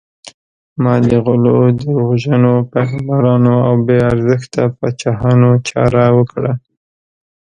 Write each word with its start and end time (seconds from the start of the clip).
ما 0.83 0.93
د 1.09 1.11
غلو، 1.25 1.57
دروغجنو 1.81 2.53
پیغمبرانو 2.73 3.55
او 3.67 3.73
بې 3.85 3.97
ارزښته 4.11 4.61
پاچاهانو 4.77 5.51
چاره 5.67 6.03
وکړه. 6.17 6.51